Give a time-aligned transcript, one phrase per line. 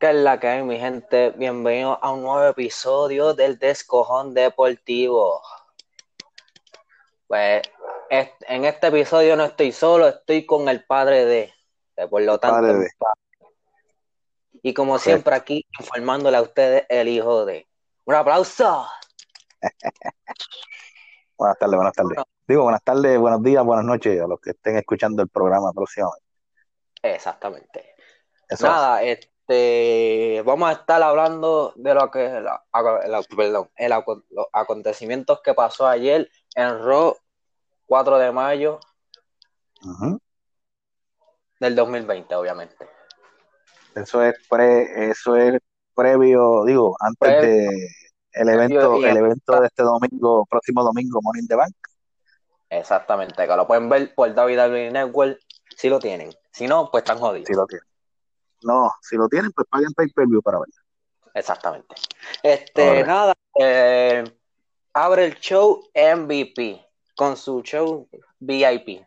[0.00, 1.28] ¿Qué es la que hay, mi gente?
[1.36, 5.42] Bienvenidos a un nuevo episodio del Descojón Deportivo.
[7.26, 7.60] Pues
[8.08, 11.52] en este episodio no estoy solo, estoy con el padre de,
[12.08, 12.82] por lo tanto,
[14.62, 17.68] y como siempre aquí informándole a ustedes el hijo de.
[18.06, 18.86] Un aplauso.
[21.36, 22.18] buenas tardes, buenas tardes.
[22.48, 26.24] Digo, buenas tardes, buenos días, buenas noches a los que estén escuchando el programa próximamente.
[27.02, 27.96] Exactamente.
[28.60, 29.29] Nada, este,
[30.44, 32.42] vamos a estar hablando de lo que,
[33.36, 33.70] perdón,
[34.30, 37.16] los acontecimientos que pasó ayer en Raw
[37.86, 38.80] 4 de mayo
[41.58, 42.88] del 2020, obviamente.
[43.94, 45.58] Eso es pre, eso es
[45.94, 47.88] previo, digo, antes de
[48.32, 51.74] el evento, el evento de este domingo, próximo domingo, Morning the Bank.
[52.70, 55.40] Exactamente, que lo pueden ver por David Network
[55.76, 56.30] si lo tienen.
[56.52, 57.48] Si no, pues están jodidos.
[57.48, 57.89] Si lo tienen.
[58.62, 60.74] No, si lo tienen, pues paguen pay per view para verlo.
[61.34, 61.94] Exactamente.
[62.42, 64.24] Este, nada, eh,
[64.92, 66.84] abre el show MVP
[67.16, 69.04] con su show VIP.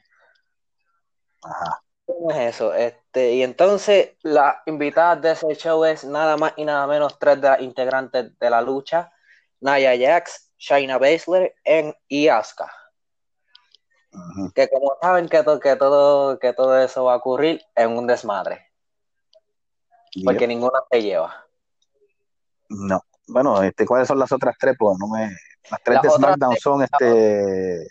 [1.43, 1.81] Ajá.
[2.05, 2.73] ¿Cómo es eso?
[2.73, 7.39] Este, y entonces la invitada de ese show es nada más y nada menos tres
[7.41, 9.11] de las integrantes de la lucha,
[9.61, 11.55] Naya Jax, Shaina Baszler
[12.07, 12.71] y Asuka.
[14.53, 18.72] Que como saben que, que, todo, que todo eso va a ocurrir en un desmadre.
[20.23, 21.45] Porque ninguna se lleva.
[22.69, 23.01] No.
[23.27, 24.75] Bueno, este, ¿cuáles son las otras tres?
[24.77, 25.35] Pues no me.
[25.71, 27.87] Las tres de SmackDown son este.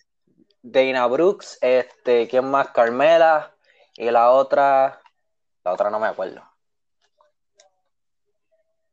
[0.63, 2.69] Dana Brooks, este, ¿quién más?
[2.69, 3.53] Carmela,
[3.97, 5.01] y la otra,
[5.65, 6.41] la otra no me acuerdo.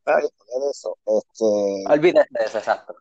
[0.04, 0.24] Ay,
[0.70, 0.96] eso.
[1.06, 1.92] Este...
[1.92, 2.96] Olvídate de eso, exacto.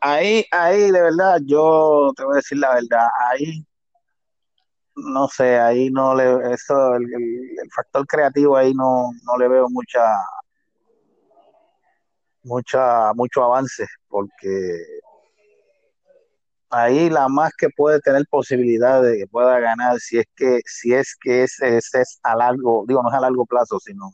[0.00, 3.66] Ahí, ahí, de verdad, yo te voy a decir la verdad, ahí,
[4.96, 7.06] no sé, ahí no le, eso, el,
[7.74, 10.02] factor creativo ahí no, no le veo mucha,
[12.42, 15.00] mucha, mucho avance, porque
[16.70, 20.94] ahí la más que puede tener posibilidad de que pueda ganar si es que si
[20.94, 24.10] es que ese, es a largo digo no es a largo plazo sino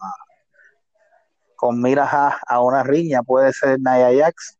[1.56, 4.58] con miras a, una riña puede ser Naya Jax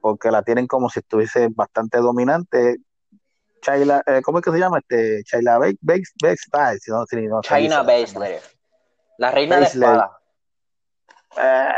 [0.00, 2.76] porque la tienen como si estuviese bastante dominante
[3.60, 4.78] Chayla, eh, ¿cómo es que se llama?
[4.78, 6.38] este Chayla Baszler
[6.88, 8.40] no, no, China Baszler
[9.18, 10.18] la reina de espada
[11.36, 11.68] eh,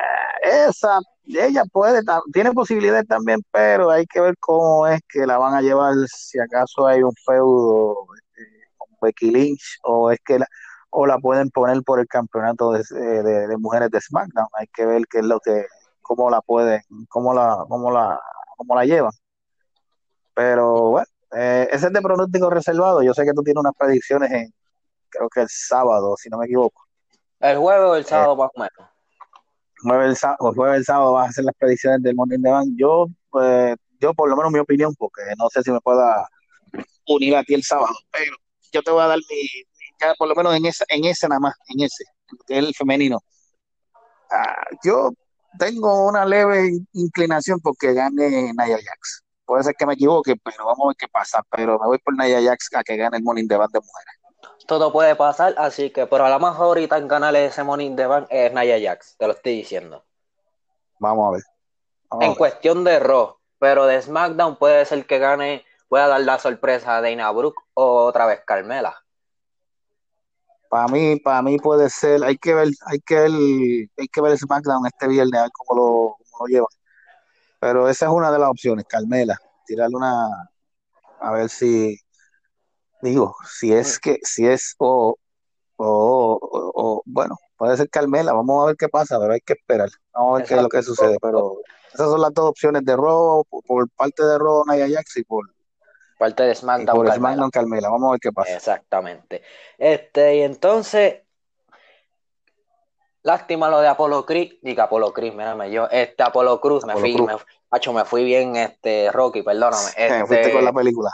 [0.68, 5.54] esa ella puede, tiene posibilidades también, pero hay que ver cómo es que la van
[5.54, 8.42] a llevar, si acaso hay un feudo este,
[8.76, 10.46] con Becky Lynch, o es que la,
[10.90, 12.82] o la pueden poner por el campeonato de,
[13.22, 14.48] de, mujeres de SmackDown.
[14.54, 15.66] Hay que ver qué es lo que,
[16.02, 18.20] cómo la pueden, cómo la, cómo la,
[18.56, 19.12] cómo la llevan.
[20.34, 23.02] Pero bueno, eh, ese es de pronóstico reservado.
[23.02, 24.52] Yo sé que tú tienes unas predicciones en,
[25.08, 26.82] creo que el sábado, si no me equivoco.
[27.40, 28.92] El jueves o el sábado, más o menos
[29.82, 32.68] jueves el sábado, jueves el sábado vas a hacer las predicciones del Morning de Bank.
[32.76, 36.26] Yo, pues, yo por lo menos mi opinión, porque no sé si me pueda
[37.06, 38.36] unir a ti el sábado, pero
[38.72, 39.48] yo te voy a dar mi,
[40.00, 42.04] ya por lo menos en ese, en ese nada más, en ese,
[42.46, 43.18] que es el femenino.
[44.30, 45.10] Ah, yo
[45.58, 49.21] tengo una leve inclinación porque gane Naya Jax.
[49.44, 51.42] Puede ser que me equivoque, pero vamos a ver qué pasa.
[51.50, 54.22] Pero me voy por Naya Jax a que gane el Morning de Bank de mujeres
[54.66, 58.06] todo puede pasar, así que, pero a la más ahorita en canales ese Morning de
[58.06, 60.04] Bank es Naya Jax, te lo estoy diciendo.
[60.98, 61.42] Vamos a ver.
[62.20, 66.96] en cuestión de Raw, pero de SmackDown puede ser que gane, pueda dar la sorpresa
[66.96, 68.96] a Dana Brooke o otra vez Carmela.
[70.68, 74.38] Para mí, para mí puede ser, hay que ver, hay que ver, hay que ver
[74.38, 76.68] SmackDown este viernes, a ver cómo lo, cómo lo llevan.
[77.62, 80.50] Pero esa es una de las opciones, Carmela, tirarle una,
[81.20, 81.96] a ver si,
[83.02, 85.16] Digo, si es que, si es, o,
[85.76, 89.90] o, o, bueno, puede ser Carmela, vamos a ver qué pasa, pero hay que esperar,
[90.12, 91.58] vamos a ver qué es lo que sucede, pero
[91.94, 95.46] esas son las dos opciones de Raw, por, parte de Raw, Naya Jax y por
[96.18, 98.56] parte de SmackDown, por SmackDown Carmela, vamos a ver qué pasa.
[98.56, 99.42] Exactamente.
[99.78, 101.21] Este, y entonces,
[103.22, 107.14] lástima lo de Apolo Cruz, diga Apolo Cruz, mírame yo, este Apolo Cruz, me fui,
[107.14, 107.34] me,
[107.92, 109.90] me fui bien, este, Rocky, perdóname.
[109.96, 111.10] Este, fuiste con la película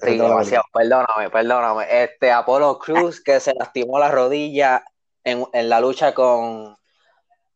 [0.00, 2.04] sí, demasiado, perdóname, perdóname.
[2.04, 4.84] Este Apolo Cruz que se lastimó la rodilla
[5.24, 6.76] en, la lucha con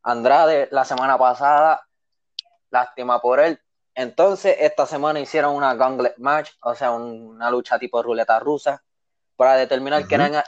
[0.02, 1.87] Andrade la semana pasada,
[2.70, 3.60] lástima por él.
[3.94, 8.82] Entonces, esta semana hicieron una gauntlet match, o sea, una lucha tipo ruleta rusa,
[9.37, 10.44] para determinar quién, era,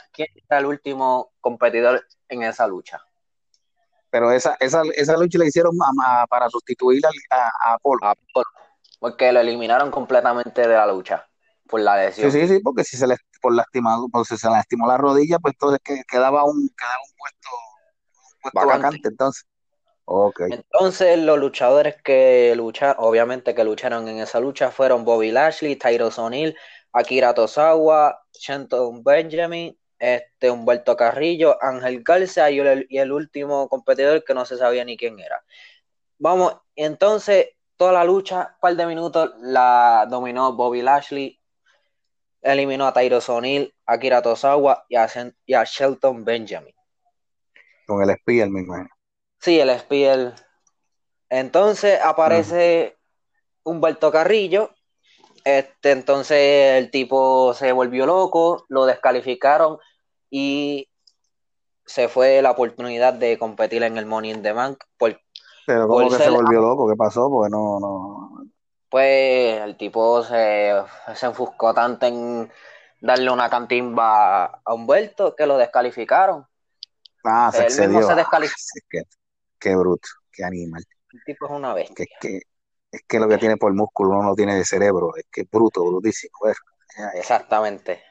[0.49, 3.01] el último competidor en esa lucha.
[4.09, 5.77] Pero esa, esa, esa lucha la hicieron
[6.29, 7.99] para sustituir a, Apolo.
[8.03, 8.45] a Apolo.
[8.99, 11.25] Porque lo eliminaron completamente de la lucha
[11.67, 12.31] por la lesión.
[12.31, 15.39] Sí, sí, sí, porque si se le por lastimado, pues si se lastimó la rodilla,
[15.39, 19.07] pues entonces quedaba un, quedaba un puesto vacante.
[19.07, 19.45] entonces.
[20.11, 20.47] Okay.
[20.51, 26.09] Entonces, los luchadores que lucharon, obviamente que lucharon en esa lucha fueron Bobby Lashley, Tyro
[26.17, 26.57] O'Neill,
[26.91, 34.23] Akira Tosawa, Shenton Benjamin, este Humberto Carrillo, Ángel Garza y el, y el último competidor
[34.23, 35.43] que no se sabía ni quién era.
[36.17, 41.39] Vamos, entonces toda la lucha, un par de minutos, la dominó Bobby Lashley,
[42.41, 45.07] eliminó a Tyro O'Neill, a Akira Tosawa y a,
[45.45, 46.75] y a Shelton Benjamin.
[47.85, 48.89] Con el Spear, me imagino.
[49.39, 50.35] Sí, el Spear.
[51.29, 52.97] Entonces aparece
[53.63, 54.71] Humberto Carrillo.
[55.43, 59.79] Este, entonces el tipo se volvió loco, lo descalificaron
[60.29, 60.89] y
[61.85, 65.19] se fue la oportunidad de competir en el Money in the Bank por
[65.69, 66.89] pero ¿cómo que se volvió loco?
[66.89, 67.29] ¿Qué pasó?
[67.29, 68.43] Porque no, no.
[68.89, 70.73] Pues el tipo se,
[71.13, 72.51] se enfuscó tanto en
[72.99, 76.43] darle una cantimba a Humberto que lo descalificaron.
[77.23, 78.01] Ah, se excedió.
[78.01, 78.57] Se descalificó.
[78.89, 79.03] qué,
[79.59, 80.83] qué, bruto, qué animal.
[81.13, 81.93] El tipo es una bestia.
[81.95, 82.41] Que, es, que,
[82.91, 85.15] es que lo que tiene por músculo no lo tiene de cerebro.
[85.15, 86.33] Es que es bruto, brutísimo.
[87.13, 88.01] Exactamente.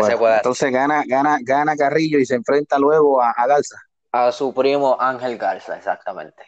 [0.00, 3.76] ¿Qué se puede entonces gana, gana, gana Carrillo y se enfrenta luego a, a Garza.
[4.12, 6.42] A su primo Ángel Garza, exactamente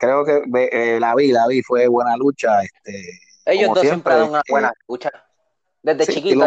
[0.00, 2.62] creo que eh, la vi, la vi, fue buena lucha.
[2.62, 5.10] Este, Ellos dos siempre, dan una buena lucha.
[5.82, 6.46] Desde chiquito.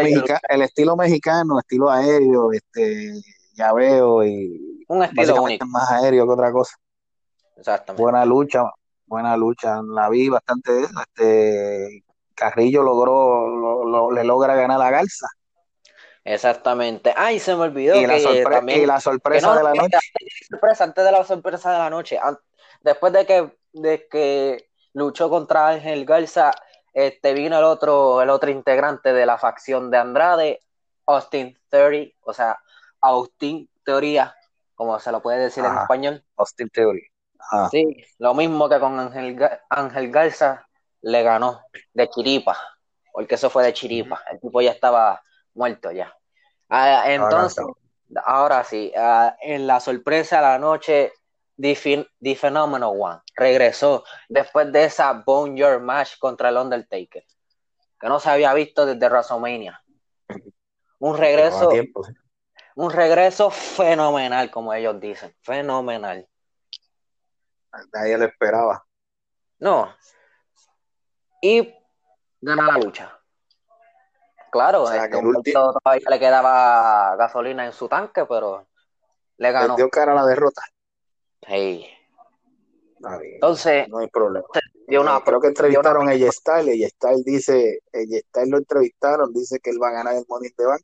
[0.49, 3.13] el estilo mexicano, estilo aéreo, este,
[3.53, 5.65] ya veo y un estilo único.
[5.67, 6.75] más aéreo que otra cosa.
[7.55, 8.01] Exactamente.
[8.01, 8.63] Buena lucha,
[9.05, 9.81] buena lucha.
[9.83, 10.71] La vi bastante.
[10.81, 12.03] Este,
[12.35, 15.27] Carrillo logró, le logra ganar a Garza.
[16.25, 17.13] Exactamente.
[17.15, 17.95] Ay, se me olvidó.
[17.95, 19.97] Y, que, la, también, y la sorpresa de la noche.
[20.49, 22.19] Sorpresa, antes de la sorpresa de la noche,
[22.81, 26.51] después de que, de que luchó contra Ángel Garza,
[26.93, 30.59] este, vino el otro, el otro integrante de la facción de Andrade,
[31.07, 32.59] Austin Theory, o sea,
[33.01, 34.35] Austin Teoría,
[34.75, 36.23] como se lo puede decir en español.
[36.37, 37.05] Austin Theory.
[37.69, 39.37] Sí, lo mismo que con Ángel,
[39.69, 40.65] Ángel Garza
[41.01, 41.61] le ganó
[41.93, 42.57] de Chiripa,
[43.11, 45.21] porque eso fue de Chiripa, el tipo ya estaba
[45.53, 46.15] muerto ya.
[46.69, 47.65] Ah, entonces,
[48.25, 51.13] ahora sí, ah, en la sorpresa de la noche,
[51.59, 57.23] The, Phenomenal One regresó después de esa Bone Your Match contra el Undertaker,
[57.99, 59.81] que no se había visto desde WrestleMania.
[60.99, 61.69] Un regreso,
[62.75, 66.27] un regreso fenomenal, como ellos dicen, fenomenal.
[67.93, 68.85] Nadie lo esperaba.
[69.59, 69.93] No.
[71.41, 71.73] Y
[72.41, 73.19] ganó la lucha.
[74.53, 78.67] Claro, este, todavía le quedaba gasolina en su tanque, pero
[79.37, 79.75] le ganó.
[79.75, 80.61] Le dio cara a la derrota.
[83.33, 84.45] Entonces, no hay problema.
[84.89, 89.81] Una, creo que entrevistaron a Yestal y Yestal dice, Yestal lo entrevistaron, dice que él
[89.81, 90.81] va a ganar el Money de Bank.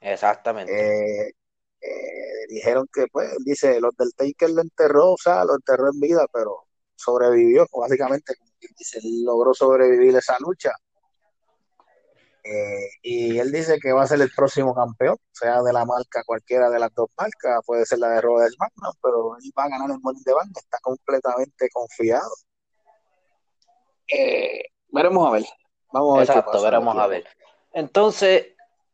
[0.00, 0.72] Exactamente.
[0.72, 1.32] Eh,
[1.80, 5.98] eh, dijeron que, pues, dice, los del Taker lo enterró, o sea, lo enterró en
[5.98, 8.34] vida, pero sobrevivió, básicamente,
[8.78, 10.70] dice, logró sobrevivir esa lucha.
[12.44, 16.24] Eh, y él dice que va a ser el próximo campeón, sea de la marca,
[16.26, 19.68] cualquiera de las dos marcas, puede ser la de Robert SmackDown, pero él va a
[19.68, 22.34] ganar el Money de Bank, está completamente confiado.
[24.08, 25.44] Eh, veremos a ver.
[25.92, 27.26] Vamos a ver Exacto, veremos a ver.
[27.72, 28.46] Entonces,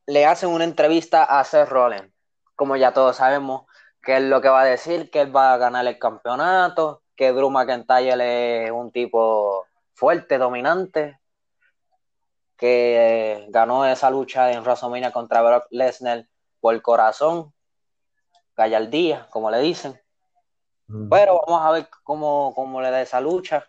[0.06, 2.12] le hacen una entrevista a Seth Rollins.
[2.54, 3.66] Como ya todos sabemos,
[4.02, 7.32] que es lo que va a decir, que él va a ganar el campeonato, que
[7.32, 11.18] Drew McIntyre es un tipo fuerte, dominante,
[12.58, 16.28] que ganó esa lucha en WrestleMania contra Brock Lesnar
[16.60, 17.54] por corazón,
[18.56, 19.98] gallardía, como le dicen.
[20.88, 21.08] Mm.
[21.08, 23.64] Pero vamos a ver cómo, cómo, le da esa lucha.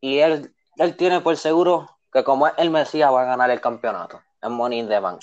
[0.00, 3.60] Y él, él tiene por seguro que como es el Mesías va a ganar el
[3.60, 5.22] campeonato en Money in the Bank.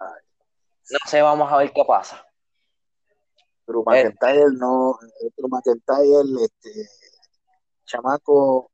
[0.00, 2.26] No sé, vamos a ver qué pasa.
[3.64, 4.98] Pero McIntyre no,
[5.36, 6.88] Drew McIntyre, este,
[7.84, 8.71] chamaco,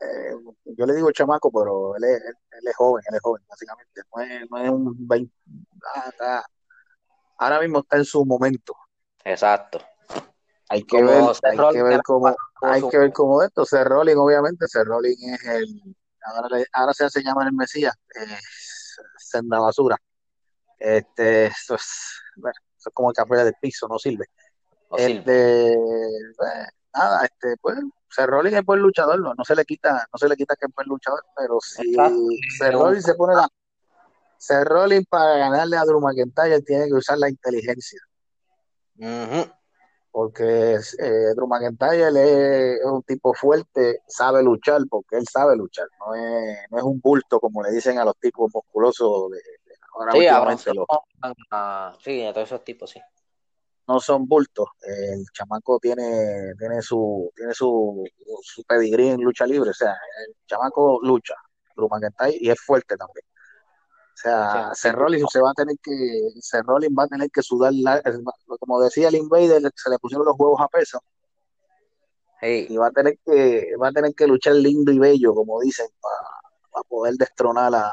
[0.00, 0.32] eh,
[0.76, 4.02] yo le digo chamaco, pero él es, él es, joven, él es joven, básicamente.
[4.14, 5.34] No es, no es un 20,
[6.20, 6.44] ah,
[7.38, 8.74] ahora mismo está en su momento.
[9.24, 9.80] Exacto.
[10.68, 13.64] Hay que ver, hay que ver cómo, hay que ver cómo esto.
[13.64, 18.38] Ser Rolling, obviamente, Ser Rolling es el, ahora, ahora se hace llamar el Mesías, eh,
[19.16, 19.96] senda basura.
[20.78, 24.26] Este, eso es, bueno, eso es como el café del piso, no sirve.
[24.98, 25.76] este,
[26.36, 26.52] pues,
[26.92, 30.36] nada, este, pues Cerrolin es buen luchador, no, no, se le quita, no se le
[30.36, 31.94] quita que es buen luchador, pero si
[32.58, 33.48] Cerrolin se pone la
[34.38, 38.00] Cerrolin para ganarle a Drew McIntyre tiene que usar la inteligencia.
[40.10, 46.14] Porque eh, Drew McIntyre es, un tipo fuerte, sabe luchar, porque él sabe luchar, no
[46.14, 49.40] es, no es un bulto como le dicen a los tipos musculosos de,
[49.94, 50.70] ahora sí,
[52.02, 53.00] sí, a todos esos tipos, sí.
[53.88, 54.68] No son bultos.
[54.82, 58.04] El chamaco tiene, tiene su, tiene su,
[58.42, 59.92] su pedigrí en lucha libre, o sea,
[60.26, 61.34] el chamaco lucha,
[61.76, 63.24] McIntyre, y es fuerte también.
[64.16, 65.92] O sea, sí, Rollins se va a tener que,
[66.64, 67.72] Rollins va a tener que sudar,
[68.58, 71.02] como decía el Invader, se le pusieron los huevos a peso.
[72.42, 75.86] Y va a tener que, va a tener que luchar lindo y bello, como dicen,
[76.00, 77.92] para poder destronar a,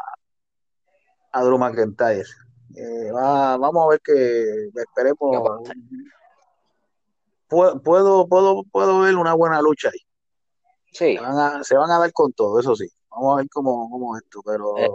[1.31, 2.25] a Drew McIntyre.
[2.75, 5.17] Eh, va, vamos a ver que esperemos.
[7.47, 9.99] Puedo, puedo, puedo, puedo ver una buena lucha ahí.
[10.91, 11.17] Sí.
[11.17, 12.87] Se van, a, se van a dar con todo, eso sí.
[13.09, 14.89] Vamos a ver cómo, cómo esto, pero eh.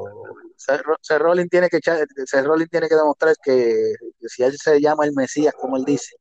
[0.57, 5.55] Seth Rollins tiene que tiene que demostrar que, que, si él se llama el Mesías,
[5.55, 6.17] como él dice,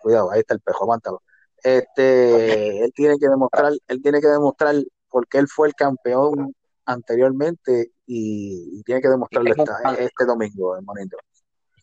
[0.00, 1.22] cuidado, ahí está el pejo, aguántalo.
[1.62, 4.76] Este, él tiene que demostrar, él tiene que demostrar
[5.08, 6.54] porque él fue el campeón
[6.84, 9.50] anteriormente y, tiene que demostrarlo
[9.98, 11.10] este domingo en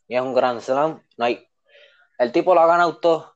[0.08, 1.02] Y es un gran slam.
[1.18, 1.48] No hay,
[2.18, 3.36] el tipo lo ha ganado todo.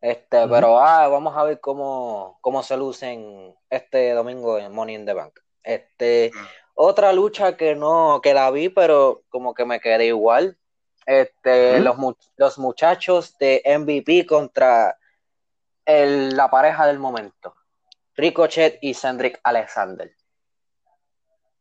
[0.00, 5.06] Este, pero ah, vamos a ver cómo, cómo se lucen este domingo en Money in
[5.06, 5.38] the Bank.
[5.62, 6.30] Este,
[6.74, 10.58] otra lucha que no, que la vi, pero como que me quedé igual.
[11.06, 11.96] Este, los,
[12.36, 14.96] los muchachos de MVP contra
[15.84, 17.54] el, la pareja del momento.
[18.16, 20.14] Ricochet y Cedric Alexander.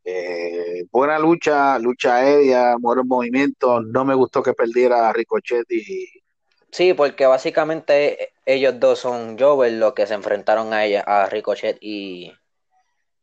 [0.06, 6.08] Eh, buena lucha, lucha aérea, buenos movimiento No me gustó que perdiera a Ricochet y.
[6.72, 11.78] Sí, porque básicamente ellos dos son Jover los que se enfrentaron a ella, a Ricochet
[11.80, 12.34] y.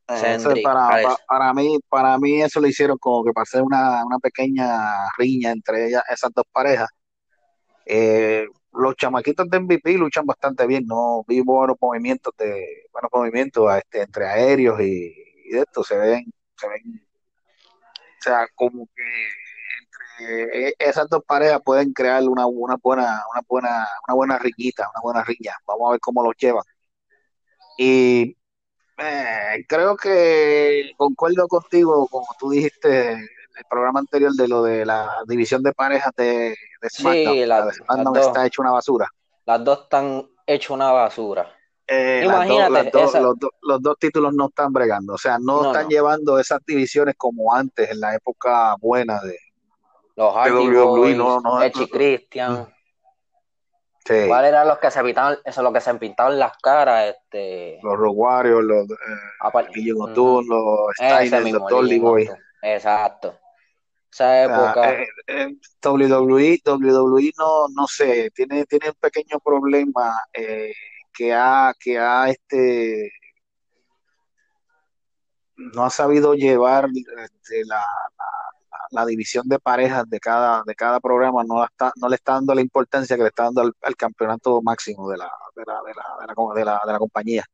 [0.07, 5.51] para, para, mí, para mí eso lo hicieron como que pasé una, una pequeña riña
[5.51, 6.89] entre ellas, esas dos parejas.
[7.85, 13.69] Eh, los chamaquitos de MVP luchan bastante bien, no vi buenos movimientos de buenos movimientos
[13.77, 15.13] este, entre aéreos y,
[15.45, 17.02] y de esto se ven se ven,
[18.21, 19.02] o sea, como que
[19.81, 24.90] entre e, esas dos parejas pueden crear una, una buena, una buena, una buena riñita,
[24.95, 25.55] una buena riña.
[25.67, 26.64] Vamos a ver cómo los llevan.
[27.79, 28.37] Y
[28.99, 34.85] eh, creo que concuerdo contigo, como tú dijiste en el programa anterior de lo de
[34.85, 37.35] la división de parejas de, de SmackDown.
[37.35, 39.09] Sí, la, de está hecho una basura.
[39.47, 41.57] Las dos están hecho una basura.
[41.93, 42.93] Eh, Imagínate,
[43.63, 47.91] los, dos títulos no están bregando, o sea, no, están llevando esas divisiones como antes,
[47.91, 49.37] en la época buena de
[50.15, 51.59] los Hardy Boys, no, no,
[51.91, 52.73] Christian.
[54.05, 54.29] Sí.
[54.29, 57.17] ¿Cuáles eran los que se pintaban, eso lo que se pintaban las caras?
[57.17, 57.81] Este...
[57.83, 62.31] Los Roguarios, los eh, Guillermo los Steiner, los Dolly Boy.
[62.63, 63.37] Exacto.
[64.13, 64.93] Esa época.
[64.93, 70.73] Eh, eh, WWE, WWE no, no sé, tiene, tiene un pequeño problema eh,
[71.21, 73.12] que ha, que ha este
[75.55, 77.85] no ha sabido llevar este, la,
[78.91, 82.55] la, división de parejas de cada, de cada programa, no, está, no le está dando
[82.55, 86.55] la importancia que le está dando al, campeonato máximo de la, de la, de la,
[86.55, 87.45] de la, de la compañía.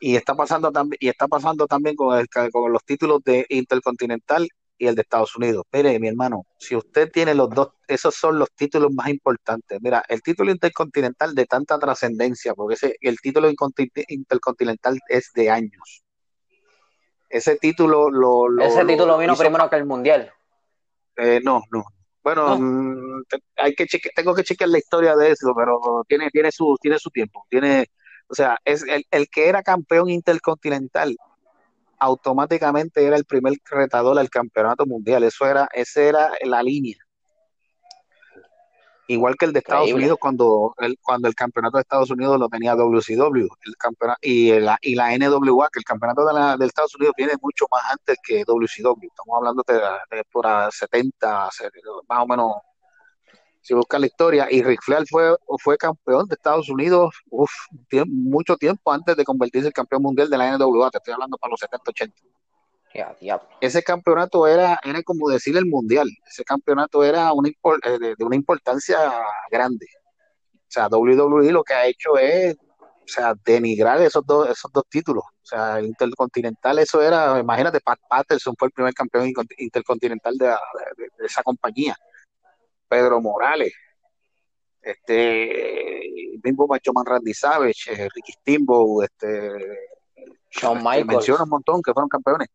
[0.00, 4.48] Y está pasando también, y está pasando también con, con los títulos de Intercontinental
[4.78, 5.64] y el de Estados Unidos.
[5.72, 9.78] Mire, mi hermano, si usted tiene los dos, esos son los títulos más importantes.
[9.80, 16.04] Mira, el título intercontinental de tanta trascendencia, porque ese, el título intercontinental es de años.
[17.28, 18.62] Ese título lo...
[18.62, 20.32] ese título vino primero que el mundial.
[21.16, 21.84] Eh, no, no.
[22.22, 23.22] Bueno, mm,
[23.56, 27.10] hay que tengo que chequear la historia de eso, pero tiene, tiene su, tiene su
[27.10, 27.46] tiempo.
[27.48, 27.86] Tiene,
[28.28, 31.16] o sea, es el, el que era campeón intercontinental
[31.98, 35.24] automáticamente era el primer retador al campeonato mundial.
[35.24, 36.96] Eso era, esa era la línea.
[39.08, 42.48] Igual que el de Estados Unidos cuando el, cuando el campeonato de Estados Unidos lo
[42.48, 46.66] tenía WCW el campeonato, y, la, y la NWA, que el campeonato de, la, de,
[46.66, 49.06] Estados Unidos viene mucho más antes que WCW.
[49.06, 51.50] Estamos hablando de, de por 70,
[52.08, 52.52] más o menos
[53.66, 57.50] si busca la historia, y Ric Flair fue, fue campeón de Estados Unidos uf,
[58.06, 61.50] mucho tiempo antes de convertirse en campeón mundial de la NWA, te estoy hablando para
[61.50, 62.22] los 70, 80.
[63.60, 68.36] Ese campeonato era, era como decir el mundial, ese campeonato era una, eh, de, una
[68.36, 68.98] importancia
[69.50, 69.86] grande.
[70.54, 74.84] O sea, WWE lo que ha hecho es o sea, denigrar esos dos, esos dos
[74.88, 75.24] títulos.
[75.24, 80.54] O sea, el Intercontinental, eso era, imagínate, Pat Patterson fue el primer campeón intercontinental de
[81.24, 81.96] esa compañía.
[82.88, 83.72] Pedro Morales,
[84.82, 89.50] este mismo Macho Man Randy Savage, eh, Ricky Steamboat, este
[90.50, 91.06] Shawn este, Michaels.
[91.06, 92.48] Menciona un montón que fueron campeones.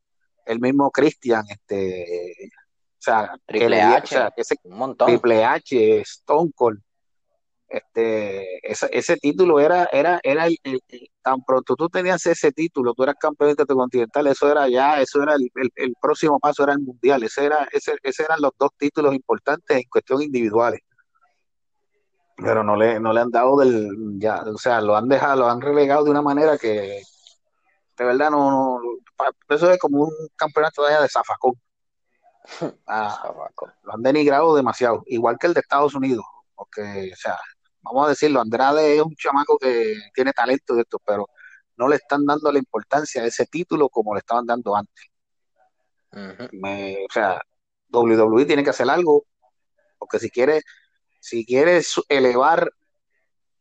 [0.45, 4.29] El mismo Christian, este, o sea, Triple H,
[4.63, 5.07] un montón.
[5.07, 6.81] Triple H, Stone Cold,
[7.72, 10.58] este, ese, ese título era, era, era el,
[11.22, 15.36] tan pronto tú tenías ese título, tú eras campeón intercontinental, eso era ya, eso era
[15.36, 19.16] el, el, próximo paso, era el mundial, ese era, ese, ese eran los dos títulos
[19.16, 20.82] importantes en cuestión individuales.
[22.36, 25.48] pero no le, no le han dado del, ya, o sea, lo han dejado, lo
[25.48, 27.01] han relegado de una manera que
[27.98, 28.82] de verdad no,
[29.50, 31.54] eso es como un campeonato de, de zafacón.
[32.88, 33.32] Ah,
[33.84, 36.25] lo han denigrado demasiado, igual que el de Estados Unidos,
[36.56, 37.38] porque, o sea,
[37.81, 41.27] vamos a decirlo, Andrade es un chamaco que tiene talento de esto, pero
[41.77, 45.05] no le están dando la importancia a ese título como le estaban dando antes.
[46.13, 47.41] o sea,
[47.91, 49.25] WWE tiene que hacer algo,
[49.97, 50.61] porque si quiere,
[51.19, 52.71] si quiere elevar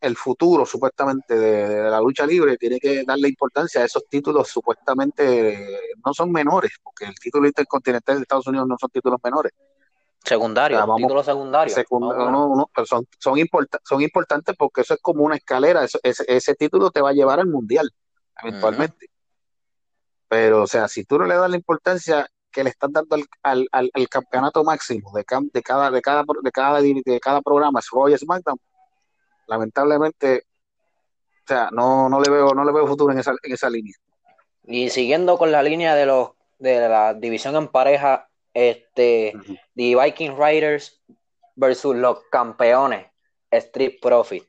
[0.01, 5.79] el futuro supuestamente de, la lucha libre, tiene que darle importancia a esos títulos supuestamente
[6.05, 9.53] no son menores, porque el título intercontinental de Estados Unidos no son títulos menores.
[10.25, 11.75] Secundarios, títulos secundarios.
[12.87, 13.39] son, son,
[13.89, 17.47] son importantes porque eso es como una escalera, ese, título te va a llevar al
[17.47, 17.91] mundial
[18.43, 19.11] eventualmente.
[20.29, 23.67] Pero, o sea, si tú no le das la importancia que le están dando al,
[23.73, 27.89] al, al, campeonato máximo de, de, cada, de, cada, de, cada, de cada programa, es
[27.91, 28.59] Royal SmackDown,
[29.47, 30.45] lamentablemente,
[31.45, 33.95] o sea, no, no le veo, no le veo futuro en esa, en esa línea.
[34.65, 39.33] Y siguiendo con la línea de los de la división en pareja, este,
[39.75, 41.03] The Viking Riders
[41.57, 43.07] versus los campeones
[43.51, 44.45] Street Profit.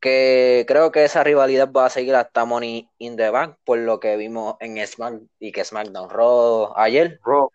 [0.00, 3.98] Que creo que esa rivalidad va a seguir hasta Money in the Bank, por lo
[4.00, 7.18] que vimos en Smack y que SmackDown Raw ayer.
[7.24, 7.50] Raw.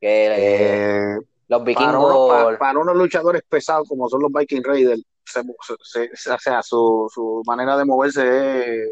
[0.00, 1.16] Que eh,
[1.48, 2.56] los vikingos.
[2.58, 7.84] Para, unos luchadores pesados como son los Viking Raiders, o sea, su, su, manera de
[7.84, 8.84] moverse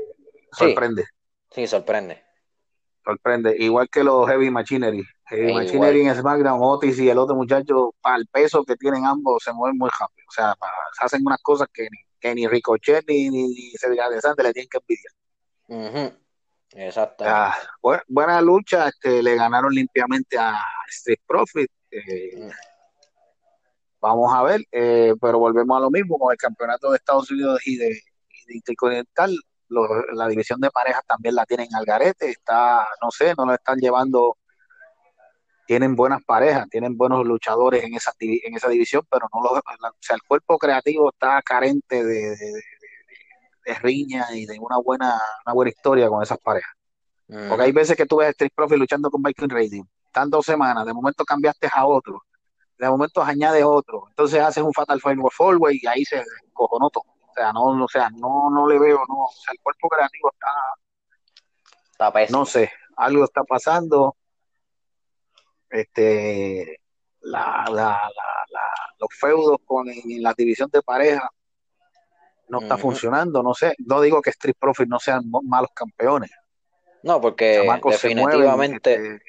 [0.52, 1.04] sorprende.
[1.50, 2.25] Sí, sorprende.
[3.06, 3.54] Sorprende.
[3.56, 5.04] Igual que los Heavy Machinery.
[5.26, 9.44] Heavy Machinery en SmackDown, Otis y el otro muchacho, para el peso que tienen ambos,
[9.44, 10.26] se mueven muy rápido.
[10.28, 10.54] O sea,
[10.98, 14.78] hacen unas cosas que ni, que ni Ricochet ni, ni, ni de le tienen que
[14.78, 16.18] envidiar.
[16.72, 17.25] Exacto.
[18.08, 21.70] buena, lucha, este, le ganaron limpiamente a Street Profit.
[21.90, 22.50] Eh, mm.
[24.00, 27.61] Vamos a ver, eh, pero volvemos a lo mismo con el campeonato de Estados Unidos
[27.66, 28.00] y de,
[28.48, 29.37] Intercontinental.
[29.68, 32.31] La división de parejas también la tienen al garete.
[32.31, 34.37] Está, no sé, no lo están llevando.
[35.66, 39.62] Tienen buenas parejas, tienen buenos luchadores en esa, en esa división, pero no lo, o
[39.98, 42.37] sea, el cuerpo creativo está carente de,
[43.81, 46.70] riña y de una buena, una buena historia con esas parejas.
[47.26, 50.46] Porque hay veces que tú ves a Street Profit luchando con Viking Rating, están dos
[50.46, 52.22] semanas, de momento cambiaste a otro,
[52.79, 57.15] de momento añades otro, entonces haces un Fatal Final Forward y ahí se cojonó todo.
[57.37, 60.31] O sea, no, o sea, no, no le veo, no, o sea, el cuerpo creativo
[60.33, 64.16] está, está no sé, algo está pasando.
[65.68, 66.81] Este,
[67.20, 68.01] la, la,
[68.51, 68.62] la,
[68.99, 71.29] los feudos con en la división de pareja
[72.49, 76.31] no está funcionando, no sé, no digo que Street Profit no sean malos campeones.
[77.03, 79.20] No, porque definitivamente este,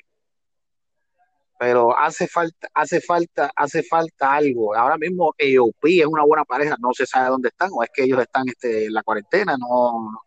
[1.57, 4.75] pero hace falta, hace falta, hace falta algo.
[4.75, 8.03] Ahora mismo EOP es una buena pareja, no se sabe dónde están, o es que
[8.03, 10.23] ellos están este, en la cuarentena, no.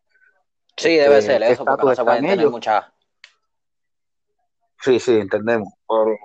[0.76, 2.84] Sí, debe este, ser eso, porque no se pueden tener muchas.
[4.80, 5.68] Sí, sí, entendemos.
[5.86, 6.16] o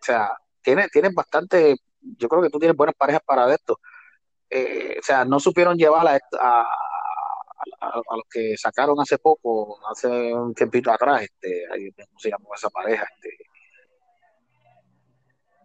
[0.00, 0.32] sea,
[0.62, 3.78] tienen, tienen bastante, yo creo que tú tienes buenas parejas para esto.
[4.48, 6.62] Eh, o sea, no supieron llevar a, a,
[7.80, 12.68] a, los que sacaron hace poco, hace un tiempito atrás, este, ¿cómo se llamó esa
[12.70, 13.06] pareja?
[13.14, 13.49] Este,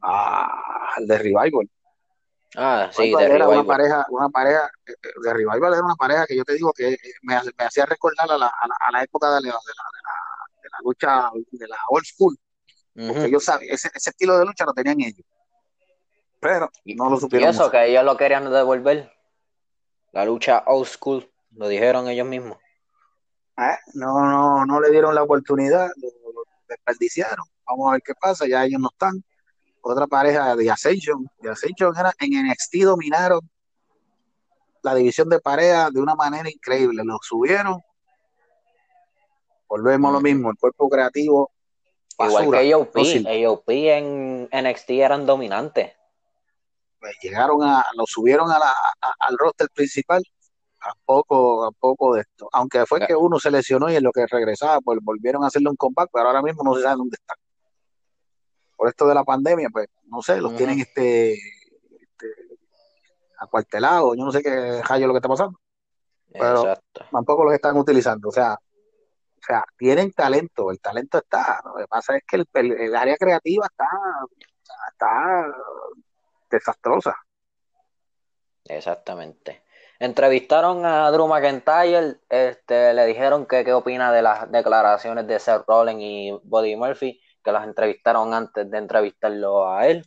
[0.02, 1.70] al de Revival.
[2.58, 6.38] Ah, sí, de era una pareja, una pareja, eh, de Revival era una pareja que
[6.38, 9.48] yo te digo que me, hacía recordar a la, a la, época de la, de,
[9.48, 12.38] la, de, la, lucha de la old school.
[12.96, 15.26] Porque ellos saben, ese, ese estilo de lucha lo tenían ellos.
[16.40, 17.50] Pero no lo supieron.
[17.50, 19.12] Y eso, que ellos lo querían devolver.
[20.14, 22.58] La lucha old school, lo dijeron ellos mismos.
[23.58, 27.46] Ah, no, no, no le dieron la oportunidad, lo desperdiciaron.
[27.66, 29.24] Vamos a ver qué pasa, ya ellos no están
[29.92, 31.30] otra pareja de Ascension.
[31.40, 33.40] De Ascension era, en NXT dominaron
[34.82, 37.04] la división de pareja de una manera increíble.
[37.04, 37.80] Lo subieron.
[39.68, 41.52] Volvemos a lo mismo, el cuerpo creativo.
[42.18, 45.94] Igual que AOP, AOP en NXT eran dominantes.
[47.00, 48.74] Pues llegaron a, lo subieron a la,
[49.20, 50.24] al roster principal
[50.82, 52.50] a poco, a poco de esto.
[52.54, 55.70] Aunque fue que uno se lesionó y en lo que regresaba, pues volvieron a hacerle
[55.70, 57.38] un comeback, pero ahora mismo no se sabe dónde están
[58.76, 62.28] por esto de la pandemia, pues no sé, los tienen este, este,
[63.38, 65.60] acuartelados, yo no sé qué rayo lo que está pasando.
[66.32, 66.76] Pero
[67.12, 71.88] tampoco los están utilizando, o sea, o sea, tienen talento, el talento está, lo que
[71.88, 73.88] pasa es que el, área creativa está,
[74.92, 75.54] está
[76.50, 77.16] desastrosa.
[78.66, 79.64] Exactamente.
[80.00, 85.64] Entrevistaron a Drew McIntyre, este, le dijeron que qué opina de las declaraciones de Seth
[85.68, 90.06] Rollins y Buddy Murphy que las entrevistaron antes de entrevistarlo a él.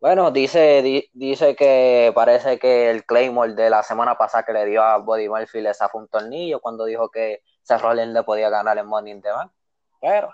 [0.00, 4.82] Bueno, dice, dice que parece que el Claymore de la semana pasada que le dio
[4.82, 8.78] a Body Murphy le zafó un tornillo cuando dijo que Seth Rollins le podía ganar
[8.78, 9.52] en Money in the Bank.
[10.00, 10.30] Pero,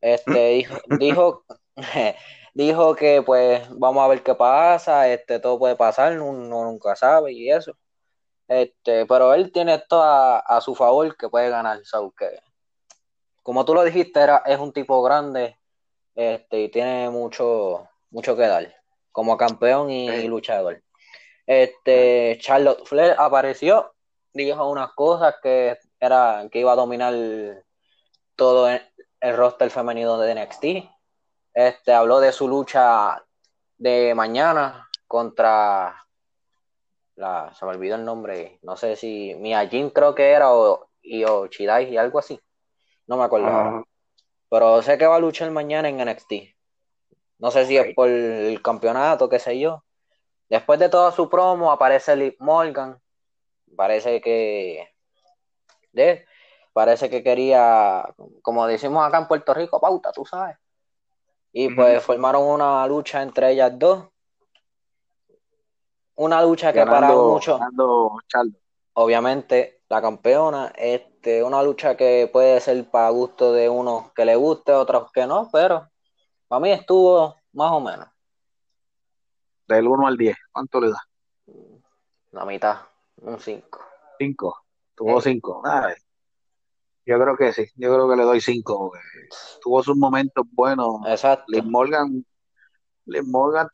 [0.00, 0.66] este,
[0.98, 1.44] dijo,
[2.54, 7.32] dijo, que pues vamos a ver qué pasa, este, todo puede pasar, uno nunca sabe
[7.32, 7.72] y eso.
[8.48, 12.26] Este, pero él tiene esto a, su favor que puede ganar, so que,
[13.48, 15.56] como tú lo dijiste, era, es un tipo grande,
[16.14, 18.76] este, y tiene mucho, mucho que dar,
[19.10, 20.82] como campeón y, luchador.
[21.46, 23.94] Este, Charlotte Flair apareció,
[24.34, 27.14] dijo unas cosas que era que iba a dominar
[28.36, 28.82] todo el,
[29.34, 30.64] roster femenino de NXT.
[31.54, 33.24] Este, habló de su lucha
[33.78, 36.06] de mañana contra
[37.14, 41.24] la, se me olvidó el nombre, no sé si Miyajin creo que era o, y
[41.24, 42.38] o Chidai y algo así.
[43.08, 43.84] No me acuerdo.
[44.48, 46.32] Pero sé que va a luchar mañana en NXT.
[47.38, 49.82] No sé si es por el campeonato, qué sé yo.
[50.48, 53.00] Después de toda su promo aparece Liv Morgan.
[53.76, 54.88] Parece que.
[55.92, 56.24] ¿de?
[56.72, 60.56] Parece que quería, como decimos acá en Puerto Rico, pauta, tú sabes.
[61.52, 64.04] Y pues formaron una lucha entre ellas dos.
[66.14, 67.58] Una lucha que para mucho.
[68.94, 70.72] Obviamente, la campeona.
[71.18, 75.26] Este, una lucha que puede ser para gusto de unos que le guste, otros que
[75.26, 75.90] no, pero
[76.46, 78.06] para mí estuvo más o menos.
[79.66, 81.02] Del 1 al 10, ¿cuánto le da?
[82.30, 82.76] La mitad,
[83.16, 83.80] un 5.
[84.16, 85.62] 5, tuvo 5.
[87.04, 88.92] Yo creo que sí, yo creo que le doy 5.
[89.60, 91.00] Tuvo sus momentos buenos.
[91.08, 91.46] Exacto.
[91.48, 92.24] Liz Morgan,
[93.06, 93.68] Liz Morgan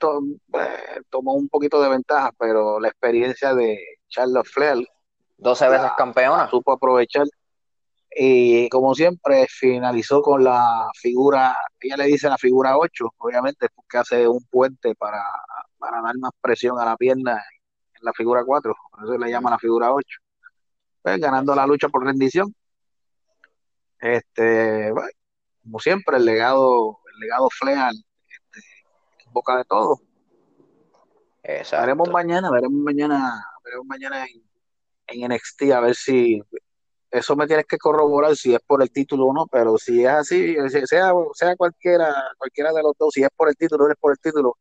[0.54, 3.78] eh, tomó un poquito de ventaja, pero la experiencia de
[4.08, 4.88] Charlotte Flair
[5.44, 6.48] 12 veces campeona.
[6.48, 7.26] Supo aprovechar
[8.16, 13.98] y como siempre, finalizó con la figura, ella le dice la figura 8, obviamente, porque
[13.98, 15.20] hace un puente para,
[15.78, 19.50] para dar más presión a la pierna en la figura 4, por eso le llama
[19.50, 20.06] la figura 8.
[21.02, 22.54] Pues, ganando la lucha por rendición.
[24.00, 24.92] Este,
[25.62, 27.96] como siempre, el legado, el legado Fleal,
[28.28, 28.60] este,
[29.26, 30.00] en boca de todo.
[31.42, 34.53] Veremos mañana, veremos mañana, veremos mañana en,
[35.06, 36.42] en NXT a ver si
[37.14, 40.10] eso me tienes que corroborar si es por el título o no, pero si es
[40.10, 43.92] así, sea, sea cualquiera, cualquiera de los dos, si es por el título o no
[43.92, 44.56] es por el título,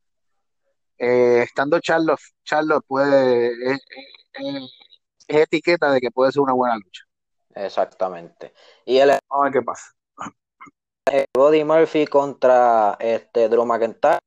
[0.96, 3.80] eh, estando Charlos, Charlos puede, es,
[5.26, 7.02] etiqueta de que puede ser una buena lucha.
[7.56, 8.54] Exactamente.
[8.84, 9.92] Y el, Vamos a ver qué pasa.
[11.10, 14.20] Eh, Body Murphy contra este Drew McIntyre.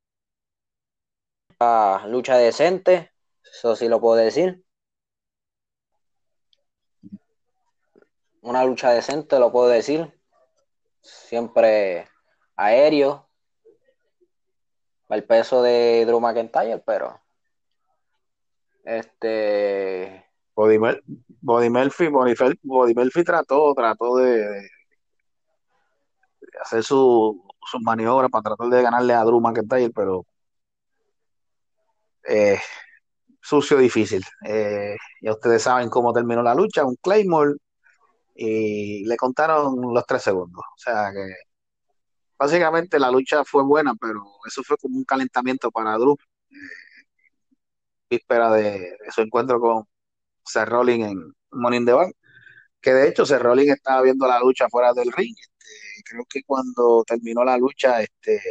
[2.08, 4.67] lucha decente, eso sí lo puedo decir.
[8.48, 10.14] Una lucha decente, lo puedo decir.
[11.02, 12.08] Siempre
[12.56, 13.28] aéreo.
[15.10, 17.22] El peso de Drew McIntyre, pero.
[18.84, 20.26] Este.
[20.56, 20.78] Body,
[21.42, 24.70] Body Murphy, Body, trató, trató de,
[26.62, 27.36] hacer sus
[27.70, 30.26] su maniobras para tratar de ganarle a Drew McIntyre, pero
[32.28, 32.60] eh,
[33.42, 34.24] sucio difícil.
[34.46, 37.56] Eh, ya ustedes saben cómo terminó la lucha, un Claymore
[38.38, 40.64] y le contaron los tres segundos.
[40.76, 41.34] O sea que
[42.38, 46.16] básicamente la lucha fue buena, pero eso fue como un calentamiento para Drew,
[46.52, 46.56] eh,
[48.10, 49.86] víspera de, su encuentro con
[50.46, 51.94] Seth Rollins en Morning the
[52.82, 55.36] que de hecho Seth Rollins estaba viendo la lucha fuera del ring.
[55.38, 58.42] Este, creo que cuando terminó la lucha, este,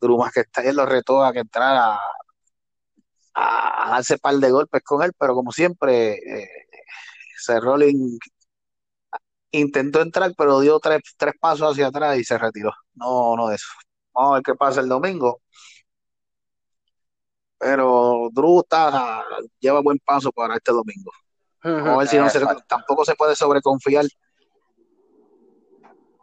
[0.00, 1.98] Drew más que está, él lo retó a que entrara
[3.34, 6.48] a, darse par de golpes con él, pero como siempre, eh,
[7.38, 8.18] Seth Rollins
[9.50, 12.72] intentó entrar, pero dio tres, tres pasos hacia atrás y se retiró.
[12.94, 13.66] No, no de eso.
[14.14, 15.40] Vamos a ver qué pasa el domingo.
[17.58, 19.24] Pero Drew está,
[19.60, 21.10] lleva buen paso para este domingo.
[21.62, 24.04] Vamos a ver si no se, tampoco se puede sobreconfiar.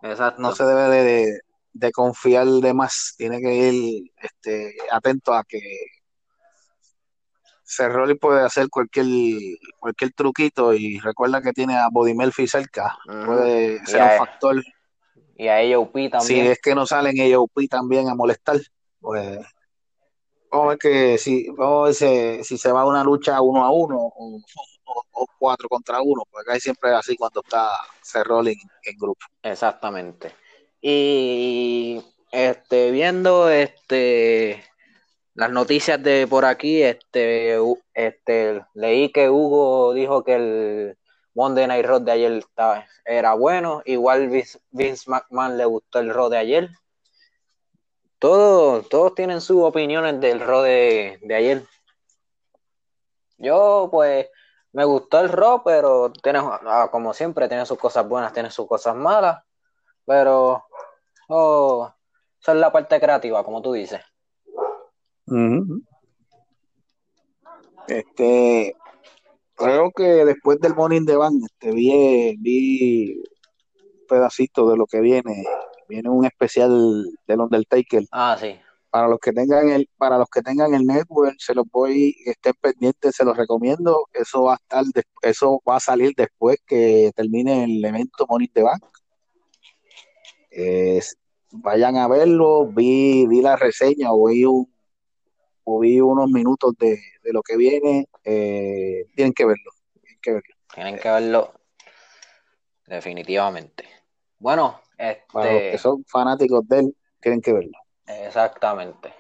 [0.04, 0.42] Exacto.
[0.42, 1.42] No se debe
[1.74, 3.16] de, confiar de más.
[3.18, 5.60] Tiene que ir este, atento a que
[7.76, 9.06] Cerroli puede hacer cualquier
[9.80, 14.64] cualquier truquito y recuerda que tiene a Body Murphy cerca, puede ser un factor.
[15.36, 16.22] Y a AOP también.
[16.22, 18.58] Si es que no salen AOP también a molestar,
[19.00, 19.40] pues
[20.52, 23.98] vamos a ver que si, vamos si, se va a una lucha uno a uno
[23.98, 24.42] o,
[25.40, 29.26] cuatro contra uno, porque hay siempre es así cuando está Cerroli en, en grupo.
[29.42, 30.34] Exactamente.
[30.82, 34.64] Y este viendo este
[35.36, 37.58] las noticias de por aquí, este,
[37.94, 40.98] este, leí que Hugo dijo que el
[41.34, 42.46] Monday Night Raw de ayer
[43.06, 43.82] era bueno.
[43.86, 46.70] Igual Vince, McMahon le gustó el Raw de ayer.
[48.20, 51.64] todos, todos tienen sus opiniones del Raw de, ayer.
[53.38, 54.30] Yo, pues,
[54.72, 56.14] me gustó el Raw, pero
[56.66, 59.44] ah, como siempre, tiene sus cosas buenas, tiene sus cosas malas.
[60.06, 60.66] Pero,
[61.30, 61.94] oh,
[62.40, 64.02] esa es la parte creativa, como tú dices.
[67.88, 68.76] Este,
[69.56, 75.02] creo que después del Morning de Van, este, vi, vi un pedacito de lo que
[75.02, 75.46] viene.
[75.88, 78.04] Viene un especial del Undertaker.
[78.12, 78.56] Ah, sí.
[78.90, 82.54] Para los que tengan el, para los que tengan el network, se los voy, estén
[82.62, 84.06] pendientes, se los recomiendo.
[84.14, 84.84] Eso va a estar,
[85.24, 88.84] eso va a salir después que termine el evento Morning de Bank.
[91.52, 94.73] vayan a verlo, vi, vi la reseña o vi un,
[95.64, 99.72] o vi unos minutos de, lo que viene, eh, tienen que verlo.
[100.02, 100.56] Tienen que verlo.
[100.74, 101.54] Tienen que verlo.
[102.88, 103.88] Definitivamente.
[104.40, 105.24] Bueno, este...
[105.32, 107.78] Para los que son fanáticos de él, tienen que verlo.
[108.08, 109.14] Exactamente.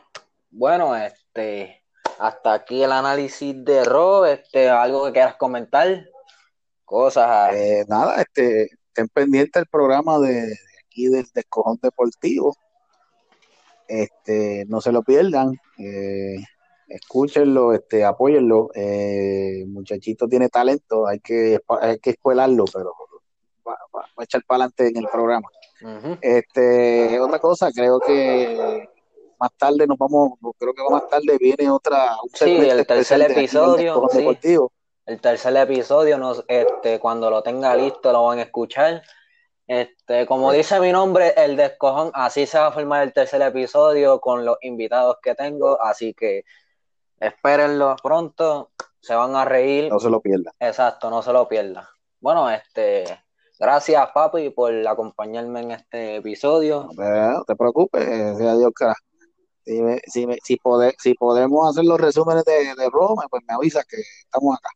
[0.49, 1.83] Bueno, este,
[2.19, 6.05] hasta aquí el análisis de Ro, este, algo que quieras comentar,
[6.85, 7.53] cosas.
[7.55, 12.55] Eh, nada, este, estén pendientes del programa de, de, aquí del Descojón Deportivo.
[13.87, 16.37] Este, no se lo pierdan, eh,
[16.87, 18.69] escúchenlo, este, apóyenlo.
[18.75, 22.93] Eh, muchachito tiene talento, hay que, hay que escuelarlo, pero
[23.67, 23.77] va,
[24.17, 25.47] a echar para adelante en el programa.
[26.21, 28.87] Este, otra cosa, creo que
[29.37, 32.15] más tarde nos vamos, creo que más tarde viene otra.
[32.33, 34.07] sí, el tercer episodio.
[35.05, 39.01] el tercer episodio, nos, este, cuando lo tenga listo, lo van a escuchar.
[39.73, 44.21] Este, como dice mi nombre, el descojón, así se va a formar el tercer episodio
[44.21, 46.43] con los invitados que tengo, así que
[47.19, 49.89] espérenlo pronto, se van a reír.
[49.89, 50.53] No se lo pierdan.
[50.59, 51.85] Exacto, no se lo pierdan.
[52.19, 53.03] Bueno, este,
[53.57, 56.89] gracias papi por acompañarme en este episodio.
[56.95, 58.93] No, te preocupes, sea Dios cara.
[59.65, 60.59] Si, si, si,
[60.99, 64.69] si, podemos hacer los resúmenes de, de Roma, pues me avisa que estamos acá.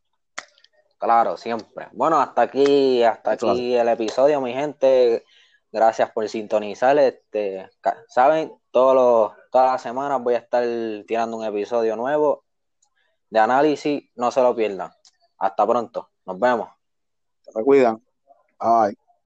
[0.98, 1.88] Claro, siempre.
[1.92, 5.24] Bueno, hasta aquí, hasta aquí el episodio, mi gente.
[5.70, 6.98] Gracias por sintonizar.
[6.98, 7.70] Este,
[8.08, 10.64] saben, todos los, todas las semanas voy a estar
[11.06, 12.44] tirando un episodio nuevo
[13.30, 14.10] de análisis.
[14.16, 14.90] No se lo pierdan.
[15.38, 16.10] Hasta pronto.
[16.26, 16.68] Nos vemos.
[17.42, 18.02] Se cuidan.
[18.58, 18.98] Bye.